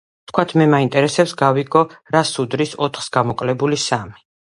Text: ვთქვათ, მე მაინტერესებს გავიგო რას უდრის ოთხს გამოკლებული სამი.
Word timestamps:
ვთქვათ, 0.29 0.53
მე 0.59 0.65
მაინტერესებს 0.73 1.33
გავიგო 1.41 1.83
რას 2.15 2.31
უდრის 2.45 2.73
ოთხს 2.87 3.13
გამოკლებული 3.19 3.79
სამი. 3.85 4.19